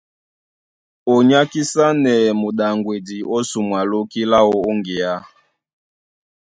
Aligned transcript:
Ó 1.13 1.15
nyákisanɛ 1.29 2.13
muɗaŋgwedi 2.41 3.17
ó 3.35 3.37
sumwa 3.49 3.79
lóki 3.91 4.21
láō 4.31 4.51
ó 4.67 4.71
ŋgeá. 4.77 5.15